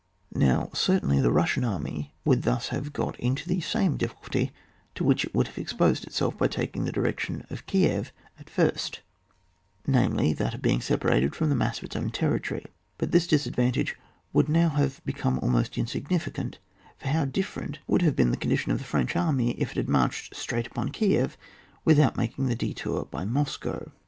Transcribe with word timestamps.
Now, 0.33 0.71
certainly, 0.73 1.21
the 1.21 1.31
Russian 1.31 1.63
army 1.63 2.11
would 2.25 2.41
thus 2.41 2.69
have 2.69 2.91
got 2.91 3.19
into 3.19 3.47
the 3.47 3.61
same 3.61 3.99
diffi 3.99 4.15
culty 4.23 4.51
to 4.95 5.03
which 5.03 5.23
it 5.25 5.35
would 5.35 5.45
have 5.45 5.59
exposed 5.59 6.05
itself 6.05 6.35
by 6.35 6.47
taking 6.47 6.85
the 6.85 6.91
direction 6.91 7.45
of 7.51 7.67
Kiew 7.67 8.09
at 8.39 8.49
first, 8.49 9.01
namely, 9.85 10.33
that 10.33 10.55
of 10.55 10.61
being 10.63 10.81
separated 10.81 11.35
from 11.35 11.49
the 11.49 11.55
mass 11.55 11.77
of 11.77 11.83
its 11.83 11.95
own 11.95 12.09
territory; 12.09 12.65
but 12.97 13.11
this 13.11 13.27
disadvantage 13.27 13.95
would 14.33 14.49
now 14.49 14.69
have 14.69 15.05
be 15.05 15.13
come 15.13 15.37
almost 15.37 15.77
insignificant, 15.77 16.57
for 16.97 17.09
how 17.09 17.25
dif 17.25 17.53
ferent 17.53 17.77
would 17.85 18.01
have 18.01 18.15
been 18.15 18.31
the 18.31 18.37
condition 18.37 18.71
of 18.71 18.79
the 18.79 18.83
French 18.83 19.15
army 19.15 19.51
if 19.61 19.69
it 19.69 19.77
had 19.77 19.87
marched 19.87 20.35
straight 20.35 20.65
upon 20.65 20.89
Kiew 20.89 21.29
without 21.85 22.17
making 22.17 22.47
the 22.47 22.55
detour 22.55 23.05
by 23.11 23.23
Moscow. 23.23 23.91